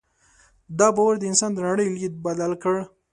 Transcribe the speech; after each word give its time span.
دا 0.79 0.87
باور 0.95 1.15
د 1.19 1.23
انسان 1.31 1.51
د 1.53 1.59
نړۍ 1.69 1.87
لید 1.95 2.13
بدل 2.25 2.51
کړ. 2.63 2.75